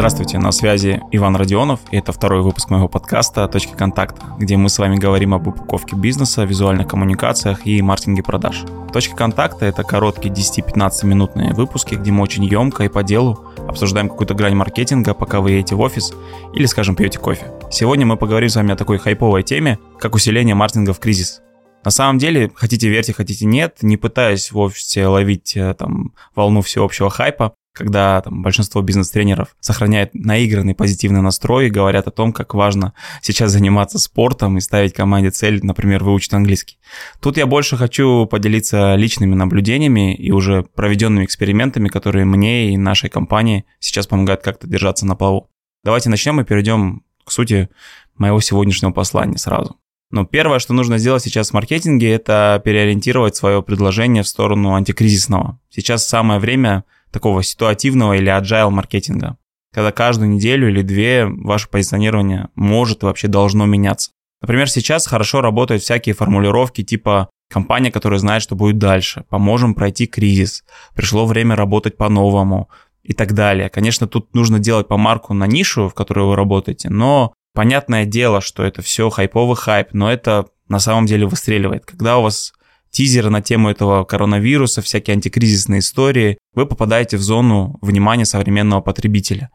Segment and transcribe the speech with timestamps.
[0.00, 4.70] Здравствуйте, на связи Иван Родионов, и это второй выпуск моего подкаста «Точка контакта», где мы
[4.70, 8.64] с вами говорим об упаковке бизнеса, визуальных коммуникациях и маркетинге продаж.
[8.94, 14.08] «Точка контакта»— это короткие 10-15 минутные выпуски, где мы очень емко и по делу обсуждаем
[14.08, 16.14] какую-то грань маркетинга, пока вы едете в офис
[16.54, 17.52] или, скажем, пьете кофе.
[17.70, 21.42] Сегодня мы поговорим с вами о такой хайповой теме, как усиление маркетинга в кризис.
[21.84, 26.62] На самом деле, хотите верьте, хотите нет, не пытаясь в офисе ловить э, там волну
[26.62, 32.54] всеобщего хайпа, когда там, большинство бизнес-тренеров сохраняют наигранный позитивный настрой и говорят о том, как
[32.54, 36.78] важно сейчас заниматься спортом и ставить команде цель, например, выучить английский.
[37.20, 43.08] Тут я больше хочу поделиться личными наблюдениями и уже проведенными экспериментами, которые мне и нашей
[43.10, 45.48] компании сейчас помогают как-то держаться на плаву.
[45.84, 47.68] Давайте начнем и перейдем к сути
[48.16, 49.76] моего сегодняшнего послания сразу.
[50.10, 55.60] Но первое, что нужно сделать сейчас в маркетинге, это переориентировать свое предложение в сторону антикризисного.
[55.70, 59.36] Сейчас самое время такого ситуативного или agile маркетинга,
[59.72, 64.10] когда каждую неделю или две ваше позиционирование может и вообще должно меняться.
[64.40, 70.06] Например, сейчас хорошо работают всякие формулировки типа «компания, которая знает, что будет дальше», «поможем пройти
[70.06, 72.70] кризис», «пришло время работать по-новому»
[73.02, 73.68] и так далее.
[73.68, 78.62] Конечно, тут нужно делать помарку на нишу, в которой вы работаете, но понятное дело, что
[78.62, 81.84] это все хайповый хайп, но это на самом деле выстреливает.
[81.84, 82.52] Когда у вас
[82.90, 89.50] тизеры на тему этого коронавируса, всякие антикризисные истории, вы попадаете в зону внимания современного потребителя.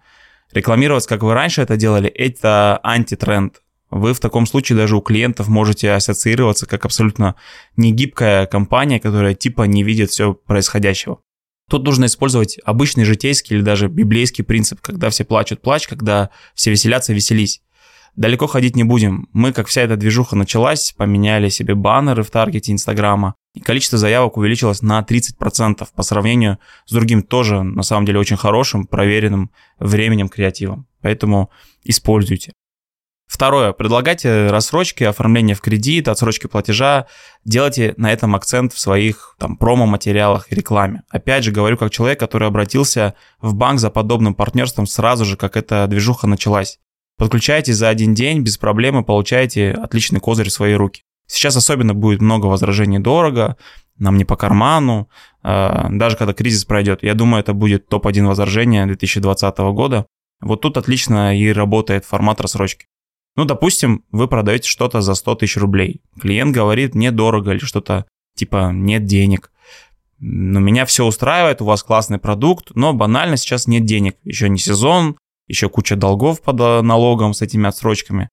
[0.52, 3.62] Рекламировать, как вы раньше это делали, это антитренд.
[3.92, 7.36] Вы в таком случае даже у клиентов можете ассоциироваться как абсолютно
[7.78, 11.20] негибкая компания, которая типа не видит все происходящего.
[11.70, 16.72] Тут нужно использовать обычный житейский или даже библейский принцип, когда все плачут плач, когда все
[16.72, 17.62] веселятся веселись.
[18.16, 19.28] Далеко ходить не будем.
[19.34, 24.38] Мы, как вся эта движуха началась, поменяли себе баннеры в таргете Инстаграма, и количество заявок
[24.38, 30.30] увеличилось на 30% по сравнению с другим тоже, на самом деле, очень хорошим, проверенным временем
[30.30, 30.88] креативом.
[31.02, 31.50] Поэтому
[31.84, 32.54] используйте.
[33.28, 33.74] Второе.
[33.74, 37.08] Предлагайте рассрочки, оформление в кредит, отсрочки платежа.
[37.44, 41.02] Делайте на этом акцент в своих там промо-материалах и рекламе.
[41.10, 45.58] Опять же, говорю как человек, который обратился в банк за подобным партнерством сразу же, как
[45.58, 46.80] эта движуха началась.
[47.18, 51.04] Подключаетесь за один день, без проблем и получаете отличный козырь в свои руки.
[51.28, 53.58] Сейчас особенно будет много возражений дорого,
[53.98, 55.10] нам не по карману,
[55.42, 57.04] а, даже когда кризис пройдет.
[57.04, 60.06] Я думаю, это будет топ-1 возражение 2020 года.
[60.42, 62.88] Вот тут отлично и работает формат рассрочки.
[63.38, 66.02] Ну, допустим, вы продаете что-то за 100 тысяч рублей.
[66.20, 68.06] Клиент говорит, недорого или что-то
[68.36, 69.52] типа нет денег.
[70.20, 74.18] Но меня все устраивает, у вас классный продукт, но банально сейчас нет денег.
[74.24, 75.18] Еще не сезон,
[75.48, 78.30] еще куча долгов под э, налогом с этими отсрочками.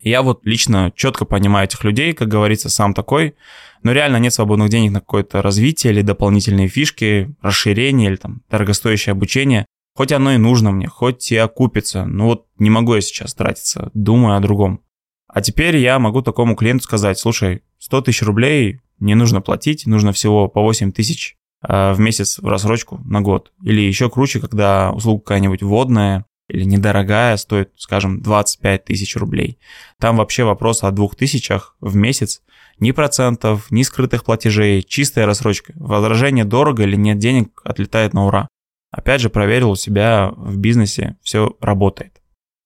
[0.00, 3.34] Я вот лично четко понимаю этих людей, как говорится, сам такой,
[3.82, 9.12] но реально нет свободных денег на какое-то развитие или дополнительные фишки, расширение или там дорогостоящее
[9.12, 9.66] обучение.
[9.96, 13.90] Хоть оно и нужно мне, хоть и окупится, но вот не могу я сейчас тратиться,
[13.94, 14.80] думаю о другом.
[15.28, 20.12] А теперь я могу такому клиенту сказать, слушай, 100 тысяч рублей не нужно платить, нужно
[20.12, 21.36] всего по 8 тысяч
[21.66, 23.52] э, в месяц в рассрочку на год.
[23.62, 29.58] Или еще круче, когда услуга какая-нибудь водная, или недорогая, стоит, скажем, 25 тысяч рублей.
[29.98, 32.42] Там вообще вопрос о двух тысячах в месяц.
[32.78, 35.72] Ни процентов, ни скрытых платежей, чистая рассрочка.
[35.76, 38.48] Возражение дорого или нет денег отлетает на ура.
[38.90, 42.20] Опять же, проверил у себя в бизнесе, все работает.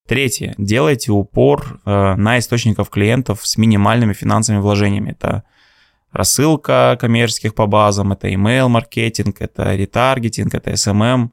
[0.07, 0.55] Третье.
[0.57, 5.11] Делайте упор э, на источников клиентов с минимальными финансовыми вложениями.
[5.11, 5.45] Это
[6.13, 11.29] рассылка коммерческих по базам, это email маркетинг, это ретаргетинг, это SMM.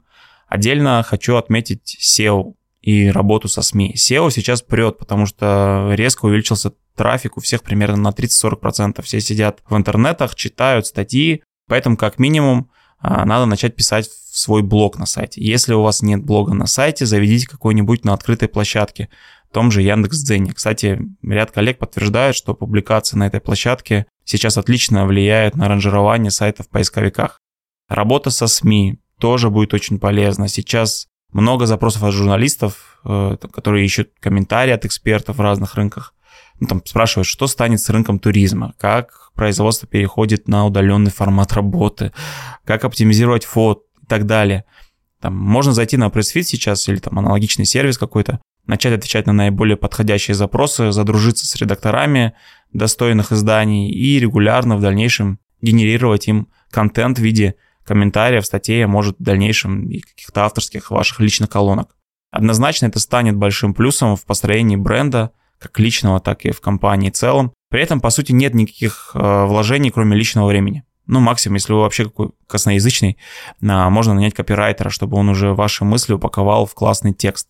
[0.46, 3.94] Отдельно хочу отметить SEO и работу со СМИ.
[3.96, 9.02] SEO сейчас прет, потому что резко увеличился трафик у всех примерно на 30-40%.
[9.02, 14.98] Все сидят в интернетах, читают статьи, поэтому как минимум а, надо начать писать свой блог
[14.98, 15.42] на сайте.
[15.42, 19.08] Если у вас нет блога на сайте, заведите какой-нибудь на открытой площадке,
[19.50, 20.52] в том же Яндекс.Дзене.
[20.52, 26.66] Кстати, ряд коллег подтверждают, что публикация на этой площадке сейчас отлично влияет на ранжирование сайтов
[26.66, 27.40] в поисковиках.
[27.88, 30.48] Работа со СМИ, тоже будет очень полезно.
[30.48, 36.14] Сейчас много запросов от журналистов, э, которые ищут комментарии от экспертов в разных рынках.
[36.60, 42.12] Ну, там спрашивают, что станет с рынком туризма, как производство переходит на удаленный формат работы,
[42.64, 44.64] как оптимизировать фото и так далее.
[45.20, 49.76] Там можно зайти на пресс-фит сейчас или там аналогичный сервис какой-то, начать отвечать на наиболее
[49.76, 52.34] подходящие запросы, задружиться с редакторами
[52.72, 59.16] достойных изданий и регулярно в дальнейшем генерировать им контент в виде комментариев, статей, а может
[59.18, 61.96] в дальнейшем и каких-то авторских ваших личных колонок.
[62.30, 67.14] Однозначно это станет большим плюсом в построении бренда, как личного, так и в компании в
[67.14, 67.52] целом.
[67.70, 70.84] При этом, по сути, нет никаких э, вложений, кроме личного времени.
[71.06, 73.16] Ну, максимум, если вы вообще какой косноязычный,
[73.60, 77.48] можно нанять копирайтера, чтобы он уже ваши мысли упаковал в классный текст.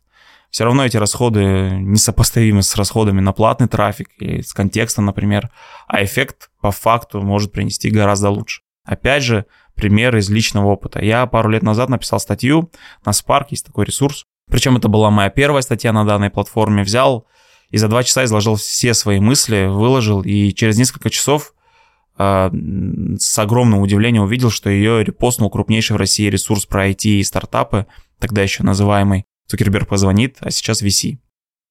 [0.50, 5.50] все равно эти расходы несопоставимы с расходами на платный трафик или с контекстом, например,
[5.86, 8.62] а эффект по факту может принести гораздо лучше.
[8.84, 11.04] Опять же, пример из личного опыта.
[11.04, 12.70] Я пару лет назад написал статью
[13.04, 14.24] на Spark, есть такой ресурс.
[14.50, 16.82] Причем это была моя первая статья на данной платформе.
[16.82, 17.26] Взял
[17.70, 21.54] и за два часа изложил все свои мысли, выложил, и через несколько часов
[22.18, 22.50] э,
[23.18, 27.86] с огромным удивлением увидел, что ее репостнул крупнейший в России ресурс про IT и стартапы,
[28.18, 31.18] тогда еще называемый Цукерберг позвонит, а сейчас VC.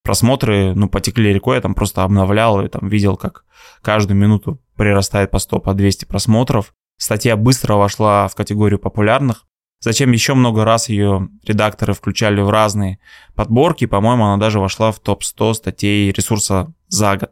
[0.04, 3.46] Просмотры, ну, потекли рекой, я там просто обновлял и там видел, как
[3.82, 6.74] каждую минуту прирастает по 100, по 200 просмотров.
[6.98, 9.46] Статья быстро вошла в категорию популярных.
[9.82, 13.00] Зачем еще много раз ее редакторы включали в разные
[13.36, 13.86] подборки.
[13.86, 17.32] По-моему, она даже вошла в топ-100 статей ресурса за год.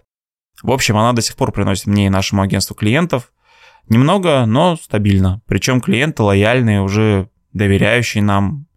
[0.61, 3.31] В общем, она до сих пор приносит мне и нашему агентству клиентов.
[3.89, 5.41] Немного, но стабильно.
[5.45, 8.67] Причем клиенты лояльные, уже доверяющие нам,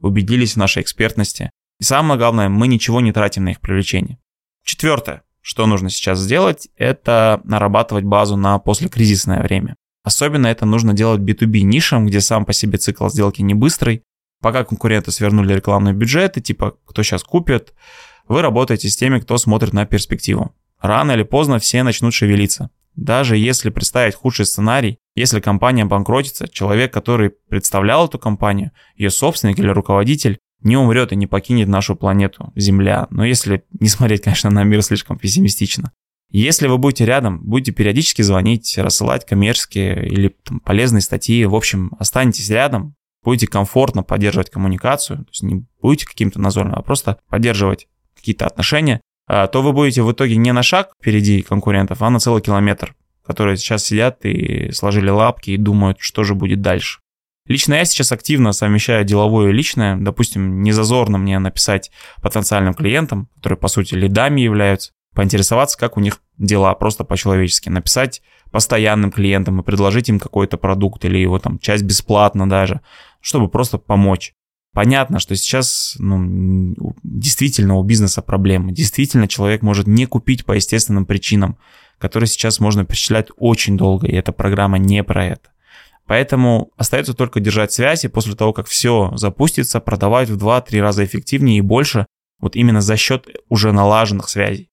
[0.00, 1.50] убедились в нашей экспертности.
[1.78, 4.18] И самое главное, мы ничего не тратим на их привлечение.
[4.64, 9.76] Четвертое, что нужно сейчас сделать, это нарабатывать базу на послекризисное время.
[10.06, 14.04] Особенно это нужно делать B2B нишам, где сам по себе цикл сделки не быстрый.
[14.40, 17.74] Пока конкуренты свернули рекламные бюджеты, типа кто сейчас купит,
[18.28, 20.54] вы работаете с теми, кто смотрит на перспективу.
[20.80, 22.70] Рано или поздно все начнут шевелиться.
[22.94, 29.58] Даже если представить худший сценарий, если компания банкротится, человек, который представлял эту компанию, ее собственник
[29.58, 33.08] или руководитель, не умрет и не покинет нашу планету, Земля.
[33.10, 35.90] Но если не смотреть, конечно, на мир слишком пессимистично.
[36.36, 41.92] Если вы будете рядом, будете периодически звонить, рассылать коммерческие или там, полезные статьи, в общем,
[41.98, 42.94] останетесь рядом,
[43.24, 49.00] будете комфортно поддерживать коммуникацию, то есть не будете каким-то назорным, а просто поддерживать какие-то отношения,
[49.26, 52.94] а, то вы будете в итоге не на шаг впереди конкурентов, а на целый километр,
[53.26, 57.00] которые сейчас сидят и сложили лапки и думают, что же будет дальше.
[57.46, 59.96] Лично я сейчас активно совмещаю деловое и личное.
[59.96, 61.90] Допустим, не зазорно мне написать
[62.20, 67.70] потенциальным клиентам, которые по сути лидами являются, поинтересоваться, как у них дела, просто по-человечески.
[67.70, 68.22] Написать
[68.52, 72.82] постоянным клиентам и предложить им какой-то продукт или его там часть бесплатно даже,
[73.20, 74.34] чтобы просто помочь.
[74.72, 78.72] Понятно, что сейчас ну, действительно у бизнеса проблемы.
[78.72, 81.56] Действительно человек может не купить по естественным причинам,
[81.98, 85.48] которые сейчас можно перечислять очень долго, и эта программа не про это.
[86.06, 91.04] Поэтому остается только держать связь и после того, как все запустится, продавать в 2-3 раза
[91.04, 92.06] эффективнее и больше,
[92.38, 94.68] вот именно за счет уже налаженных связей.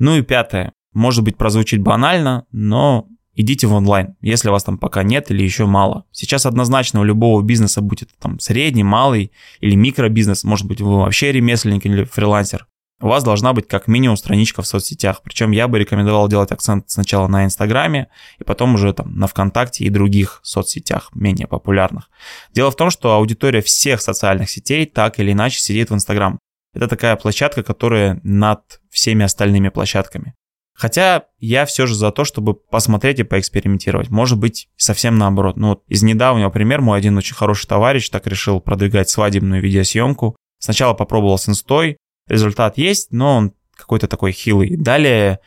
[0.00, 0.72] Ну и пятое.
[0.92, 5.66] Может быть прозвучит банально, но идите в онлайн, если вас там пока нет или еще
[5.66, 6.06] мало.
[6.10, 9.30] Сейчас однозначно у любого бизнеса, будь это там средний, малый
[9.60, 12.66] или микробизнес, может быть вы вообще ремесленник или фрилансер,
[13.02, 15.22] у вас должна быть как минимум страничка в соцсетях.
[15.22, 18.08] Причем я бы рекомендовал делать акцент сначала на Инстаграме,
[18.38, 22.10] и потом уже там на ВКонтакте и других соцсетях, менее популярных.
[22.52, 26.38] Дело в том, что аудитория всех социальных сетей так или иначе сидит в Инстаграм.
[26.72, 30.34] Это такая площадка, которая над всеми остальными площадками.
[30.74, 34.08] Хотя я все же за то, чтобы посмотреть и поэкспериментировать.
[34.08, 35.56] Может быть, совсем наоборот.
[35.56, 40.36] Ну вот из недавнего примера мой один очень хороший товарищ так решил продвигать свадебную видеосъемку.
[40.58, 44.76] Сначала попробовал с инстой, результат есть, но он какой-то такой хилый.
[44.76, 45.40] Далее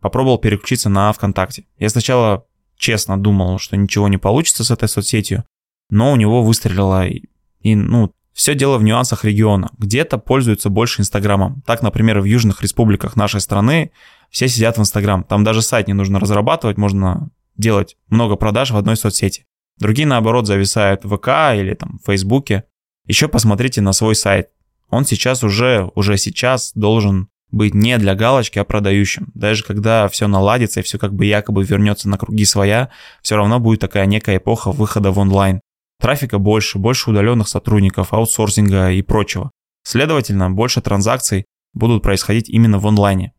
[0.00, 1.64] попробовал переключиться на ВКонтакте.
[1.78, 2.46] Я сначала
[2.76, 5.44] честно думал, что ничего не получится с этой соцсетью,
[5.90, 7.06] но у него выстрелило.
[7.06, 9.70] И, ну, все дело в нюансах региона.
[9.78, 11.62] Где-то пользуются больше Инстаграмом.
[11.66, 13.92] Так, например, в южных республиках нашей страны
[14.30, 15.24] все сидят в Инстаграм.
[15.24, 19.46] Там даже сайт не нужно разрабатывать, можно делать много продаж в одной соцсети.
[19.78, 21.28] Другие, наоборот, зависают в ВК
[21.58, 22.64] или там в Фейсбуке.
[23.06, 24.50] Еще посмотрите на свой сайт.
[24.90, 29.32] Он сейчас уже, уже сейчас должен быть не для галочки, а продающим.
[29.34, 32.90] Даже когда все наладится и все как бы якобы вернется на круги своя,
[33.22, 35.62] все равно будет такая некая эпоха выхода в онлайн.
[36.00, 39.50] Трафика больше, больше удаленных сотрудников, аутсорсинга и прочего.
[39.82, 43.32] Следовательно, больше транзакций будут происходить именно в онлайне.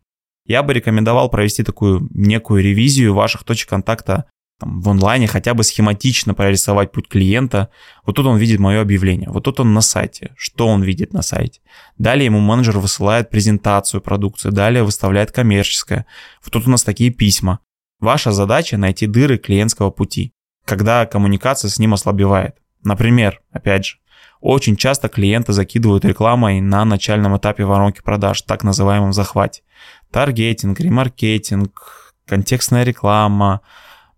[0.45, 4.25] Я бы рекомендовал провести такую некую ревизию ваших точек контакта
[4.59, 7.69] там, в онлайне, хотя бы схематично прорисовать путь клиента.
[8.05, 11.21] Вот тут он видит мое объявление, вот тут он на сайте, что он видит на
[11.21, 11.61] сайте.
[11.97, 16.05] Далее ему менеджер высылает презентацию продукции, далее выставляет коммерческое.
[16.43, 17.59] Вот тут у нас такие письма.
[17.99, 20.33] Ваша задача найти дыры клиентского пути
[20.67, 22.57] когда коммуникация с ним ослабевает.
[22.83, 23.97] Например, опять же,
[24.41, 29.63] очень часто клиенты закидывают рекламой на начальном этапе воронки продаж, так называемом захвате.
[30.11, 33.61] Таргетинг, ремаркетинг, контекстная реклама.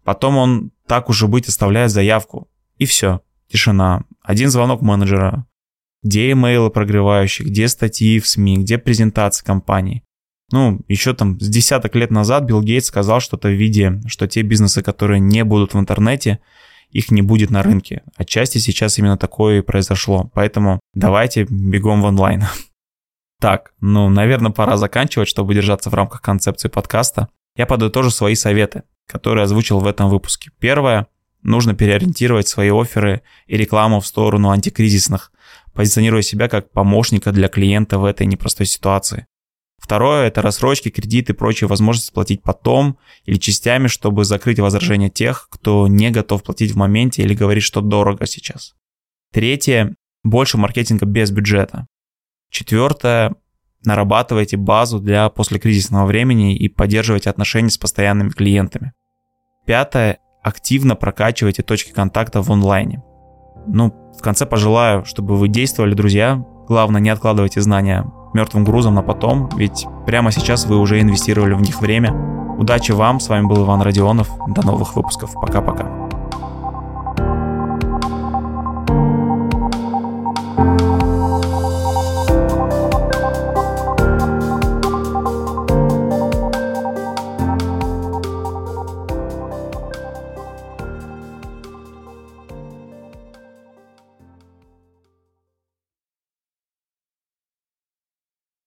[0.03, 2.49] Потом он так уже быть оставляет заявку.
[2.77, 4.03] И все, тишина.
[4.23, 5.45] Один звонок менеджера.
[6.01, 10.03] Где имейлы прогревающие, где статьи в СМИ, где презентации компании.
[10.51, 14.41] Ну, еще там с десяток лет назад Билл Гейтс сказал что-то в виде, что те
[14.41, 16.39] бизнесы, которые не будут в интернете,
[16.91, 18.01] их не будет на рынке.
[18.17, 20.31] Отчасти сейчас именно такое и произошло.
[20.33, 22.43] Поэтому давайте бегом в онлайн.
[23.41, 27.29] Так, ну, наверное, пора заканчивать, чтобы держаться в рамках концепции подкаста.
[27.55, 30.51] Я подытожу свои советы, которые озвучил в этом выпуске.
[30.59, 31.07] Первое.
[31.41, 35.31] Нужно переориентировать свои оферы и рекламу в сторону антикризисных,
[35.73, 39.25] позиционируя себя как помощника для клиента в этой непростой ситуации.
[39.89, 45.48] Второе– это рассрочки, кредиты и прочие возможности платить потом или частями, чтобы закрыть возражения тех,
[45.50, 48.75] кто не готов платить в моменте или говорит, что дорого сейчас.
[49.34, 51.88] Третье– больше маркетинга без бюджета.
[52.51, 53.34] Четвертое–
[53.84, 58.93] нарабатывайте базу для послекризисного времени и поддерживайте отношения с постоянными клиентами.
[59.65, 63.01] Пятое– активно прокачивайте точки контакта в онлайне.
[63.65, 66.46] Ну, в конце пожелаю, чтобы вы действовали, друзья.
[66.67, 71.62] Главное, не откладывайте знания мертвым грузом на потом, ведь прямо сейчас вы уже инвестировали в
[71.62, 72.13] них время.
[72.57, 76.08] Удачи вам, с вами был Иван Родионов, до новых выпусков, пока-пока.